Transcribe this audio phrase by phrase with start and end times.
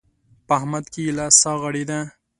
[0.47, 1.99] په احمد کې ايله سا غړېده.